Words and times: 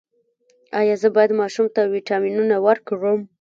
ایا 0.79 0.95
زه 1.01 1.07
باید 1.15 1.31
ماشوم 1.41 1.67
ته 1.75 1.81
ویټامینونه 1.93 2.55
ورکړم؟ 2.67 3.19